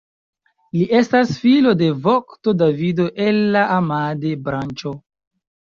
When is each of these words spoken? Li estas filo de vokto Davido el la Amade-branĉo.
Li 0.77 0.87
estas 0.99 1.33
filo 1.43 1.75
de 1.83 1.91
vokto 2.07 2.57
Davido 2.63 3.09
el 3.29 3.41
la 3.59 3.69
Amade-branĉo. 3.79 5.01